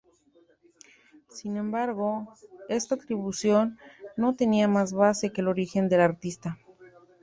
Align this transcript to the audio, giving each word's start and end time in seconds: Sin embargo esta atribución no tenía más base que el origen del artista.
Sin 1.29 1.57
embargo 1.57 2.33
esta 2.69 2.95
atribución 2.95 3.77
no 4.17 4.33
tenía 4.33 4.67
más 4.67 4.93
base 4.93 5.31
que 5.31 5.41
el 5.41 5.47
origen 5.47 5.89
del 5.89 6.01
artista. 6.01 6.57